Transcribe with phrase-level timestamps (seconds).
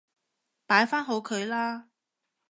[0.65, 1.91] 擺返好佢啦